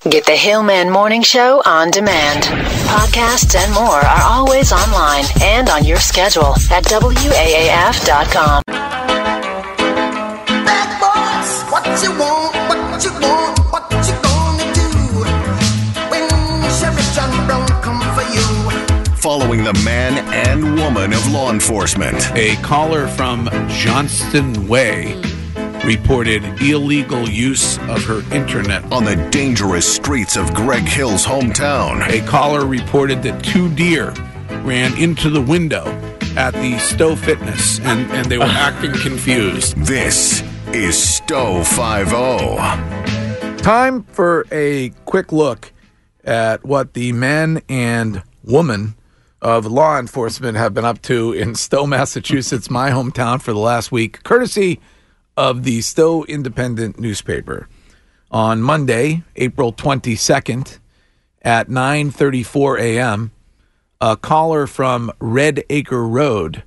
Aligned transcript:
Get 0.00 0.26
the 0.26 0.32
Hillman 0.36 0.90
Morning 0.90 1.22
Show 1.22 1.62
on 1.64 1.90
demand. 1.90 2.42
Podcasts 2.42 3.54
and 3.56 3.72
more 3.72 4.00
are 4.04 4.22
always 4.22 4.70
online 4.70 5.24
and 5.42 5.70
on 5.70 5.84
your 5.84 5.96
schedule 5.96 6.52
at 6.70 6.84
WAAF.com. 6.84 8.62
Bad 10.66 11.00
boys, 11.00 11.62
what 11.72 11.86
you 12.02 12.10
want, 12.18 12.54
what 12.68 13.02
you 13.02 13.12
want, 13.12 13.58
what 13.72 13.90
you 14.06 14.14
gonna 14.22 14.74
do 14.74 14.90
when 16.10 16.28
Sheriff 16.70 17.14
John 17.14 17.46
Brown 17.46 17.66
come 17.80 18.02
for 18.14 18.24
you? 18.34 19.16
Following 19.16 19.64
the 19.64 19.72
man 19.84 20.18
and 20.34 20.74
woman 20.78 21.14
of 21.14 21.26
law 21.32 21.50
enforcement. 21.50 22.30
A 22.34 22.56
caller 22.56 23.08
from 23.08 23.48
Johnston 23.70 24.68
Way 24.68 25.18
reported 25.84 26.42
illegal 26.62 27.28
use 27.28 27.76
of 27.90 28.02
her 28.04 28.22
internet. 28.34 28.90
On 28.90 29.04
the 29.04 29.16
dangerous 29.30 29.86
streets 29.86 30.36
of 30.36 30.54
Greg 30.54 30.84
Hill's 30.84 31.26
hometown. 31.26 32.06
A 32.08 32.26
caller 32.26 32.64
reported 32.64 33.22
that 33.22 33.44
two 33.44 33.72
deer 33.74 34.12
ran 34.62 34.96
into 34.96 35.28
the 35.28 35.42
window 35.42 35.84
at 36.36 36.54
the 36.54 36.78
Stow 36.78 37.14
Fitness 37.14 37.80
and, 37.80 38.10
and 38.12 38.30
they 38.30 38.38
were 38.38 38.44
acting 38.44 38.92
confused. 38.92 39.76
This 39.76 40.42
is 40.68 40.96
Stow 40.96 41.62
50. 41.62 43.62
Time 43.62 44.04
for 44.04 44.46
a 44.50 44.88
quick 45.04 45.32
look 45.32 45.72
at 46.24 46.64
what 46.64 46.94
the 46.94 47.12
men 47.12 47.60
and 47.68 48.22
woman 48.42 48.94
of 49.42 49.66
law 49.66 49.98
enforcement 49.98 50.56
have 50.56 50.72
been 50.72 50.86
up 50.86 51.02
to 51.02 51.32
in 51.32 51.54
Stow, 51.54 51.86
Massachusetts, 51.86 52.70
my 52.70 52.90
hometown, 52.90 53.42
for 53.42 53.52
the 53.52 53.58
last 53.58 53.92
week, 53.92 54.22
courtesy 54.22 54.80
of 55.36 55.64
the 55.64 55.80
Stow 55.80 56.24
Independent 56.24 56.98
newspaper. 56.98 57.68
On 58.30 58.62
Monday, 58.62 59.22
April 59.36 59.72
22nd, 59.72 60.78
at 61.42 61.68
9:34 61.68 62.80
a.m., 62.80 63.30
a 64.00 64.16
caller 64.16 64.66
from 64.66 65.12
Red 65.20 65.64
Acre 65.70 66.06
Road 66.06 66.62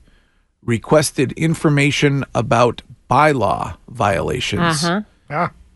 requested 0.64 1.32
information 1.34 2.24
about 2.34 2.82
bylaw 3.10 3.78
violations. 3.88 4.84
Uh-huh. 4.84 5.02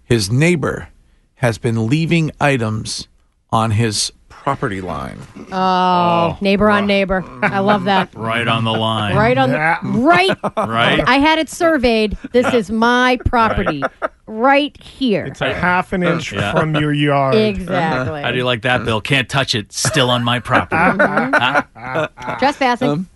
His 0.03 0.31
neighbor 0.31 0.89
has 1.35 1.57
been 1.57 1.87
leaving 1.87 2.31
items 2.39 3.07
on 3.49 3.71
his 3.71 4.11
property 4.41 4.81
line. 4.81 5.19
Oh, 5.37 5.45
oh. 5.51 6.37
neighbor 6.41 6.69
on 6.69 6.87
neighbor. 6.87 7.23
I 7.43 7.59
love 7.59 7.83
that. 7.83 8.09
Right 8.21 8.47
on 8.47 8.63
the 8.63 8.71
line. 8.71 9.15
Right 9.15 9.37
on 9.37 9.51
the 9.51 9.57
right. 9.57 10.37
Right. 10.57 10.99
I 11.07 11.19
had 11.19 11.37
it 11.37 11.49
surveyed. 11.49 12.17
This 12.31 12.51
is 12.53 12.71
my 12.71 13.19
property. 13.25 13.83
Right 14.25 14.75
here. 14.81 15.25
It's 15.25 15.41
a 15.41 15.53
half 15.53 15.93
an 15.93 16.03
inch 16.03 16.31
Yeah. 16.33 16.51
from 16.53 16.75
your 16.75 16.91
yard. 16.93 17.35
Exactly. 17.35 18.21
How 18.23 18.31
do 18.31 18.37
you 18.37 18.43
like 18.45 18.63
that, 18.63 18.83
Bill? 18.83 19.01
Can't 19.01 19.29
touch 19.29 19.53
it. 19.53 19.71
Still 19.71 20.09
on 20.09 20.23
my 20.23 20.39
property. 20.39 20.75
Mm-hmm. 21.01 21.79
Huh? 21.79 22.37
Trespassing. 22.39 22.89
Um, 22.89 23.09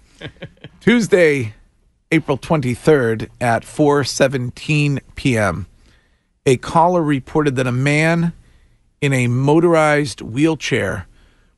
Tuesday, 0.81 1.53
April 2.11 2.37
23rd 2.37 3.29
at 3.41 3.63
4:17 3.63 4.99
p.m. 5.15 5.67
A 6.45 6.57
caller 6.57 7.01
reported 7.01 7.55
that 7.55 7.67
a 7.67 7.71
man 7.71 8.33
in 9.01 9.13
a 9.13 9.27
motorized 9.27 10.21
wheelchair 10.21 11.07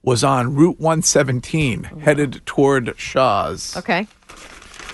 was 0.03 0.23
on 0.23 0.55
Route 0.55 0.79
117 0.79 1.83
headed 2.01 2.41
toward 2.45 2.93
Shaw's. 2.97 3.75
okay. 3.77 4.07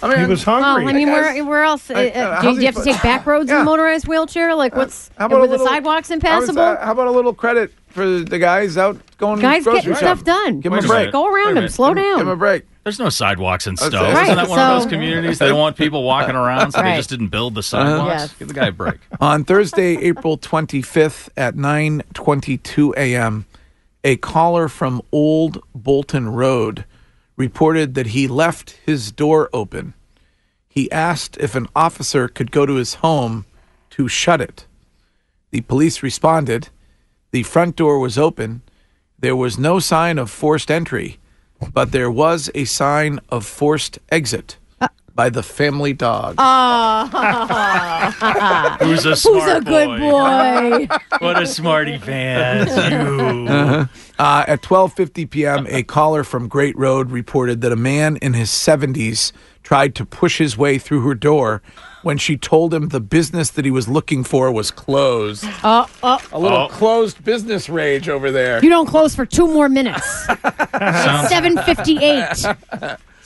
I 0.01 0.09
mean, 0.09 0.19
He 0.19 0.25
was 0.25 0.43
hungry. 0.43 0.63
Well, 0.63 0.73
hungry. 0.75 0.89
I 0.91 0.93
mean, 0.97 1.07
where, 1.13 1.45
where 1.45 1.63
else? 1.63 1.89
Uh, 1.89 1.93
uh, 1.93 1.97
uh, 1.97 2.41
how's 2.41 2.55
do, 2.55 2.59
you 2.61 2.65
have 2.65 2.75
to 2.75 2.83
take 2.83 3.01
back 3.01 3.25
roads 3.25 3.49
in 3.49 3.55
a 3.55 3.63
motorized 3.63 4.05
wheelchair? 4.05 4.53
Like, 4.53 4.75
what's 4.75 5.09
how 5.17 5.27
about 5.27 5.37
a 5.37 5.39
were 5.39 5.47
the 5.47 5.51
little- 5.53 5.65
sidewalks 5.67 6.11
I 6.11 6.15
was, 6.15 6.23
impassable? 6.23 6.61
uh, 6.61 6.85
how 6.85 6.91
about 6.91 7.07
a 7.07 7.11
little 7.11 7.33
credit 7.33 7.71
for 7.87 8.05
the 8.19 8.37
guys 8.37 8.77
out 8.77 8.97
going 9.17 9.39
Guys 9.39 9.63
grocery 9.63 9.79
getting 9.81 9.93
shopping? 9.93 10.07
stuff 10.07 10.23
done. 10.25 10.59
Give 10.59 10.73
him 10.73 10.79
a 10.79 10.81
break. 10.81 10.99
minute. 10.99 11.11
Go 11.13 11.33
around 11.33 11.49
him. 11.49 11.53
minute. 11.55 11.71
Slow 11.71 11.93
Give 11.93 12.19
him 12.19 12.27
a 12.27 12.35
break. 12.35 12.63
There's 12.83 12.99
no 12.99 13.07
sidewalks 13.07 13.65
in 13.65 13.75
That's 13.75 13.87
Stow. 13.87 14.03
it. 14.03 14.09
Isn't 14.09 14.15
Right, 14.15 14.35
that 14.35 14.49
one 14.49 14.59
of 14.59 14.81
those 14.81 14.91
communities 14.91 15.39
they 15.39 15.47
don't 15.47 15.57
want 15.57 15.77
people 15.77 16.03
walking 16.03 16.35
around, 16.35 16.73
so 16.73 16.81
Right. 16.81 16.91
they 16.91 16.97
just 16.97 17.09
didn't 17.09 17.29
build 17.29 17.55
the 17.55 17.63
sidewalks? 17.63 18.09
Yes. 18.23 18.33
Give 18.33 18.49
the 18.49 18.53
guy 18.53 18.67
a 18.67 18.71
break. 18.73 18.99
On 19.21 19.45
Thursday, 19.45 19.95
April 20.01 20.37
25th 20.37 21.29
at 21.37 21.55
9:22 21.55 22.93
a.m., 22.97 23.45
a 24.03 24.17
caller 24.17 24.67
from 24.67 25.01
Old 25.11 25.63
Bolton 25.73 26.29
Road 26.29 26.85
reported 27.35 27.93
that 27.95 28.07
he 28.07 28.27
left 28.27 28.71
his 28.85 29.11
door 29.11 29.49
open. 29.53 29.93
He 30.67 30.91
asked 30.91 31.37
if 31.39 31.55
an 31.55 31.67
officer 31.75 32.27
could 32.27 32.51
go 32.51 32.65
to 32.65 32.75
his 32.75 32.95
home 32.95 33.45
to 33.91 34.07
shut 34.07 34.41
it. 34.41 34.65
The 35.51 35.61
police 35.61 36.03
responded. 36.03 36.69
The 37.31 37.43
front 37.43 37.75
door 37.75 37.99
was 37.99 38.17
open. 38.17 38.61
There 39.17 39.35
was 39.35 39.57
no 39.57 39.79
sign 39.79 40.17
of 40.17 40.29
forced 40.29 40.69
entry, 40.69 41.19
but 41.73 41.91
there 41.91 42.11
was 42.11 42.49
a 42.53 42.65
sign 42.65 43.19
of 43.29 43.45
forced 43.45 43.99
exit 44.09 44.57
by 45.15 45.29
the 45.29 45.43
family 45.43 45.93
dog. 45.93 46.35
Who's 48.81 49.05
a 49.05 49.09
Who's 49.11 49.21
smart 49.21 49.57
a 49.57 49.61
good 49.61 49.99
boy? 49.99 50.87
What 51.19 51.41
a 51.41 51.47
smarty 51.47 51.97
pants. 51.99 52.75
You. 52.75 53.87
Uh, 54.19 54.43
at 54.47 54.61
12:50 54.61 55.29
p.m., 55.29 55.65
a 55.69 55.83
caller 55.83 56.23
from 56.23 56.47
Great 56.47 56.77
Road 56.77 57.11
reported 57.11 57.61
that 57.61 57.71
a 57.71 57.75
man 57.75 58.17
in 58.17 58.33
his 58.33 58.49
70s 58.49 59.31
tried 59.63 59.95
to 59.95 60.05
push 60.05 60.37
his 60.39 60.57
way 60.57 60.77
through 60.77 61.01
her 61.01 61.15
door 61.15 61.61
when 62.01 62.17
she 62.17 62.35
told 62.35 62.73
him 62.73 62.89
the 62.89 62.99
business 62.99 63.49
that 63.51 63.63
he 63.63 63.71
was 63.71 63.87
looking 63.87 64.23
for 64.25 64.51
was 64.51 64.71
closed. 64.71 65.45
uh, 65.63 65.85
uh, 66.03 66.17
A 66.33 66.39
little 66.39 66.57
Oh. 66.57 66.67
closed 66.67 67.23
business 67.23 67.69
rage 67.69 68.09
over 68.09 68.29
there. 68.31 68.61
you 68.61 68.69
don't 68.69 68.87
close 68.87 69.15
for 69.15 69.25
two 69.25 69.47
more 69.47 69.69
minutes. 69.69 70.25
Sounds, 70.25 71.29
Seven 71.29 71.57
fifty-eight. 71.59 72.45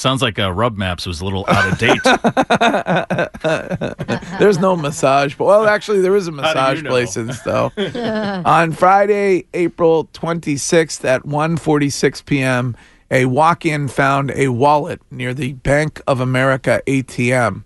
Sounds 0.07 0.21
like 0.21 0.39
uh, 0.39 0.53
Rub 0.53 0.77
Maps 0.77 1.05
was 1.05 1.19
a 1.19 1.25
little 1.25 1.43
out 1.49 1.69
of 1.69 1.77
date. 1.77 2.01
There's 4.39 4.57
no 4.57 4.77
massage, 4.77 5.35
but 5.35 5.43
well, 5.43 5.67
actually, 5.67 5.99
there 5.99 6.15
is 6.15 6.29
a 6.29 6.31
you 6.31 6.37
massage 6.37 6.81
know? 6.81 6.91
place 6.91 7.17
in 7.17 7.33
Stow. 7.33 7.73
On 8.45 8.71
Friday, 8.71 9.47
April 9.53 10.05
26th 10.13 11.03
at 11.03 11.23
1:46 11.23 12.23
p.m., 12.23 12.77
a 13.11 13.25
walk-in 13.25 13.89
found 13.89 14.31
a 14.31 14.47
wallet 14.47 15.01
near 15.11 15.33
the 15.33 15.51
Bank 15.51 16.01
of 16.07 16.21
America 16.21 16.81
ATM. 16.87 17.65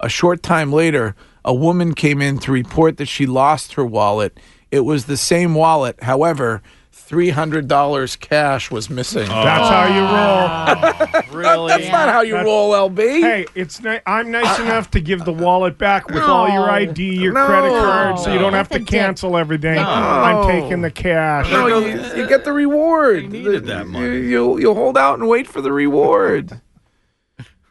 A 0.00 0.08
short 0.08 0.42
time 0.42 0.72
later, 0.72 1.14
a 1.44 1.52
woman 1.52 1.94
came 1.94 2.22
in 2.22 2.38
to 2.38 2.52
report 2.52 2.96
that 2.96 3.04
she 3.04 3.26
lost 3.26 3.74
her 3.74 3.84
wallet. 3.84 4.40
It 4.70 4.86
was 4.86 5.04
the 5.04 5.18
same 5.18 5.54
wallet, 5.54 6.02
however, 6.02 6.62
$300 6.92 8.20
cash 8.20 8.70
was 8.70 8.90
missing. 8.90 9.22
Oh. 9.28 9.44
That's 9.44 9.68
how 9.68 9.86
you 9.88 11.32
roll. 11.32 11.40
really? 11.42 11.68
That's 11.68 11.90
not 11.90 12.08
how 12.10 12.20
you 12.22 12.36
roll, 12.36 12.72
LB. 12.72 12.98
Hey, 13.20 13.46
it's 13.54 13.82
ni- 13.82 14.00
I'm 14.06 14.30
nice 14.30 14.58
enough 14.58 14.90
to 14.92 15.00
give 15.00 15.24
the 15.24 15.32
wallet 15.32 15.78
back 15.78 16.08
with 16.08 16.22
all 16.22 16.48
your 16.48 16.70
ID, 16.70 17.14
your 17.16 17.32
No. 17.32 17.46
credit 17.46 17.70
card, 17.70 18.18
so 18.18 18.32
you 18.32 18.38
don't 18.38 18.52
have 18.52 18.68
to 18.70 18.80
cancel 18.80 19.36
everything. 19.36 19.78
I'm 19.78 20.46
taking 20.46 20.82
the 20.82 20.90
cash. 20.90 21.50
No, 21.50 21.66
you, 21.66 22.02
you 22.14 22.28
get 22.28 22.44
the 22.44 22.52
reward. 22.52 23.30
needed 23.30 23.64
that 23.66 23.86
money. 23.86 24.16
You, 24.16 24.22
you 24.22 24.58
you 24.60 24.74
hold 24.74 24.98
out 24.98 25.18
and 25.18 25.28
wait 25.28 25.46
for 25.46 25.60
the 25.60 25.72
reward. 25.72 26.60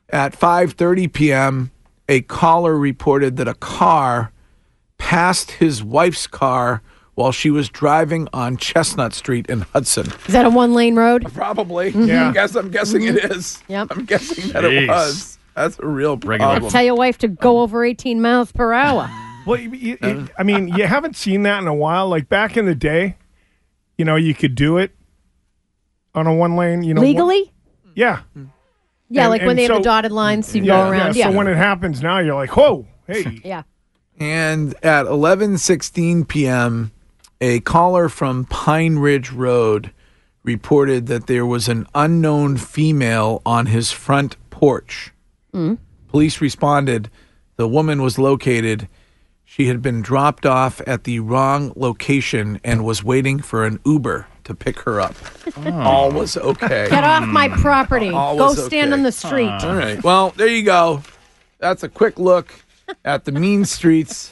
At 0.10 0.34
5:30 0.38 1.14
p.m., 1.14 1.72
a 2.10 2.22
caller 2.22 2.78
reported 2.78 3.38
that 3.38 3.48
a 3.48 3.54
car 3.54 4.32
passed 4.98 5.52
his 5.52 5.82
wife's 5.84 6.28
car 6.28 6.82
while 7.16 7.32
she 7.32 7.50
was 7.52 7.70
driving 7.70 8.28
on 8.34 8.58
Chestnut 8.58 9.14
Street 9.14 9.48
in 9.48 9.62
Hudson. 9.62 10.08
Is 10.28 10.34
that 10.34 10.46
a 10.46 10.50
one-lane 10.50 10.96
road? 10.96 11.32
Probably. 11.34 11.90
Yeah. 11.90 12.30
I 12.30 12.34
guess 12.34 12.56
I'm 12.56 12.70
guessing 12.72 13.04
it 13.04 13.18
is. 13.18 13.58
Mm-hmm. 13.64 13.72
Yep. 13.74 13.88
I'm 13.92 14.06
guessing 14.06 14.52
that 14.54 14.64
it 14.66 14.88
was. 14.90 15.38
That's 15.56 15.78
a 15.80 15.86
real 15.88 16.16
Regular- 16.18 16.38
problem. 16.54 16.72
Tell 16.72 16.84
your 16.84 16.96
wife 16.96 17.18
to 17.20 17.28
go 17.28 17.60
over 17.62 17.84
18 17.84 18.22
miles 18.22 18.52
per 18.52 18.74
hour. 18.74 19.10
Well, 19.44 19.60
you- 19.60 19.72
you- 19.72 19.98
it- 20.04 20.30
I 20.38 20.44
mean, 20.44 20.68
you 20.68 20.86
haven't 20.86 21.16
seen 21.16 21.42
that 21.44 21.60
in 21.64 21.68
a 21.68 21.74
while. 21.74 22.08
Like 22.08 22.30
back 22.30 22.58
in 22.58 22.66
the 22.68 22.76
day, 22.76 23.18
you 23.98 24.06
know, 24.06 24.16
you 24.16 24.36
could 24.36 24.54
do 24.54 24.78
it 24.78 24.92
on 26.14 26.28
a 26.28 26.34
one 26.34 26.56
lane. 26.56 26.84
You 26.84 26.94
know, 26.94 27.02
one- 27.02 27.10
Legally? 27.10 27.52
yeah. 27.96 28.20
Yeah, 29.10 29.24
And- 29.24 29.30
like 29.32 29.42
when 29.42 29.50
and 29.50 29.58
they 29.60 29.64
have 29.64 29.72
so- 29.72 29.78
the 29.80 29.84
dotted 29.84 30.12
lines, 30.12 30.56
you 30.56 30.62
yeah, 30.64 30.84
go 30.86 30.90
around. 30.92 31.16
Yeah. 31.16 31.32
So 31.32 31.36
when 31.36 31.48
it 31.48 31.58
happens 31.58 32.04
now, 32.04 32.20
you're 32.20 32.36
like, 32.36 32.56
whoa, 32.56 32.86
hey. 33.08 33.42
yeah. 33.44 33.64
And 34.20 34.76
at 34.84 35.08
11:16 35.08 36.28
p.m., 36.28 36.92
A 37.44 37.60
caller 37.62 38.08
from 38.08 38.46
Pine 38.46 39.00
Ridge 39.00 39.32
Road 39.32 39.92
reported 40.44 41.08
that 41.08 41.26
there 41.26 41.46
was 41.46 41.68
an 41.68 41.88
unknown 41.96 42.58
female 42.58 43.42
on 43.48 43.66
his 43.66 43.92
front 43.92 44.38
porch. 44.52 45.12
Hmm. 45.52 45.76
Police 46.08 46.40
responded. 46.40 47.10
The 47.56 47.68
woman 47.68 48.04
was 48.04 48.20
located. 48.20 48.88
She 49.44 49.68
had 49.68 49.82
been 49.82 50.04
dropped 50.04 50.46
off 50.46 50.82
at 50.86 51.04
the 51.04 51.20
wrong 51.20 51.74
location 51.76 52.60
and 52.64 52.86
was 52.86 53.04
waiting 53.04 53.40
for 53.40 53.66
an 53.66 53.80
Uber 53.86 54.28
to 54.44 54.54
pick 54.54 54.80
her 54.82 55.02
up. 55.02 55.16
Oh. 55.58 55.80
All 55.80 56.12
was 56.12 56.38
okay. 56.38 56.88
Get 56.90 57.04
off 57.04 57.28
my 57.28 57.50
hmm. 57.50 57.60
property. 57.60 58.10
All 58.10 58.38
Go 58.38 58.54
stand 58.54 58.94
okay. 58.94 59.00
on 59.00 59.04
the 59.04 59.12
street. 59.12 59.50
All 59.50 59.76
right. 59.76 60.02
Well, 60.04 60.30
there 60.38 60.48
you 60.48 60.64
go. 60.64 61.02
That's 61.58 61.82
a 61.82 61.90
quick 61.90 62.20
look 62.20 62.54
at 63.04 63.26
the 63.26 63.32
mean 63.32 63.66
streets 63.66 64.32